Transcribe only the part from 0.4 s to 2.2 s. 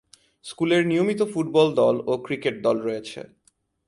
স্কুলের নিয়মিত ফুটবল দল ও